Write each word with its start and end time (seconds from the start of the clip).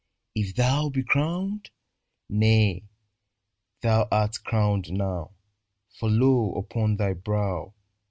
If 0.33 0.55
thou 0.55 0.89
be 0.89 1.03
crowned? 1.03 1.69
Nay, 2.27 2.85
thou 3.81 4.07
art 4.11 4.43
crowned 4.43 4.91
now; 4.91 5.33
For, 5.99 6.09
lo! 6.09 6.55
upon 6.55 6.95
thy 6.97 7.13
brow. 7.13 7.75